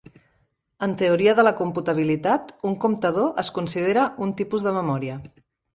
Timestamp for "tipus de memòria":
4.43-5.25